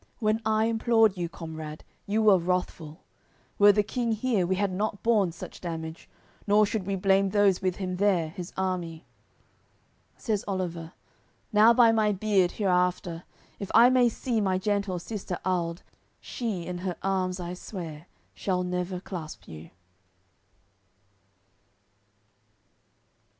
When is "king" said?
3.83-4.13